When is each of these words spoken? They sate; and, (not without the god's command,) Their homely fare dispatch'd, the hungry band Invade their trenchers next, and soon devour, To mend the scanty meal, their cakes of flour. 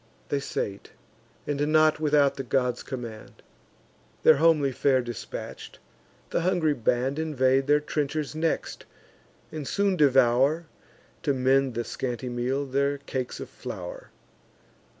They 0.29 0.39
sate; 0.39 0.93
and, 1.45 1.71
(not 1.71 1.99
without 1.99 2.33
the 2.33 2.41
god's 2.43 2.81
command,) 2.81 3.43
Their 4.23 4.37
homely 4.37 4.71
fare 4.71 5.03
dispatch'd, 5.03 5.77
the 6.31 6.41
hungry 6.41 6.73
band 6.73 7.19
Invade 7.19 7.67
their 7.67 7.79
trenchers 7.79 8.33
next, 8.33 8.87
and 9.51 9.67
soon 9.67 9.95
devour, 9.95 10.65
To 11.21 11.35
mend 11.35 11.75
the 11.75 11.83
scanty 11.83 12.29
meal, 12.29 12.65
their 12.65 12.97
cakes 12.97 13.39
of 13.39 13.47
flour. 13.47 14.09